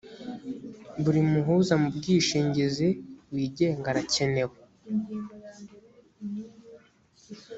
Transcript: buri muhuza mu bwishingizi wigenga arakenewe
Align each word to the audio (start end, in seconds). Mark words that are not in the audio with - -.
buri 1.01 1.21
muhuza 1.31 1.73
mu 1.81 1.87
bwishingizi 1.97 2.87
wigenga 3.33 3.87
arakenewe 3.93 4.55